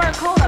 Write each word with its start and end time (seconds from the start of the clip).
for 0.00 0.08
a 0.08 0.12
cold. 0.12 0.39